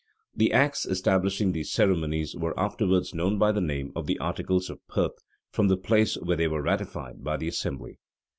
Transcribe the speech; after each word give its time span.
The 0.35 0.51
acts 0.51 0.87
establishing 0.87 1.51
these 1.51 1.71
ceremonies 1.71 2.35
were 2.35 2.59
afterwards 2.59 3.13
known 3.13 3.37
by 3.37 3.51
the 3.51 3.61
name 3.61 3.91
of 3.95 4.07
the 4.07 4.17
Articles 4.17 4.67
of 4.67 4.79
Perth, 4.87 5.21
from 5.51 5.67
the 5.67 5.77
place 5.77 6.15
where 6.15 6.37
they 6.37 6.47
were 6.47 6.63
ratified 6.63 7.23
by 7.23 7.37
the 7.37 7.47
assembly. 7.47 7.99